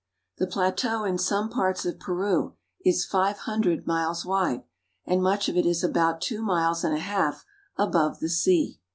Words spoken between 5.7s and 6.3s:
about